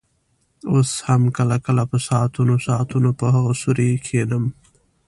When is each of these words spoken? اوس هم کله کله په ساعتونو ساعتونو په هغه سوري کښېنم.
اوس 0.71 0.91
هم 1.07 1.23
کله 1.37 1.57
کله 1.65 1.83
په 1.91 1.97
ساعتونو 2.07 2.53
ساعتونو 2.67 3.09
په 3.19 3.25
هغه 3.35 3.53
سوري 3.61 3.89
کښېنم. 4.05 4.43